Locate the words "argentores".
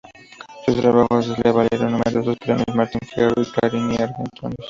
4.01-4.57